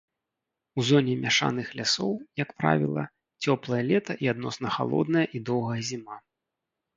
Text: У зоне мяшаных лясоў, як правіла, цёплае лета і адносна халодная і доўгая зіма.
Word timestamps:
У 0.77 0.85
зоне 0.87 1.13
мяшаных 1.25 1.67
лясоў, 1.79 2.13
як 2.43 2.49
правіла, 2.61 3.03
цёплае 3.45 3.83
лета 3.91 4.13
і 4.27 4.31
адносна 4.35 4.67
халодная 4.79 5.25
і 5.35 5.45
доўгая 5.53 5.79
зіма. 5.93 6.17